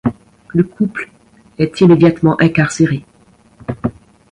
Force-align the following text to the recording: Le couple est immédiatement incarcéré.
Le 0.47 0.63
couple 0.63 1.11
est 1.59 1.79
immédiatement 1.79 2.35
incarcéré. 2.41 3.05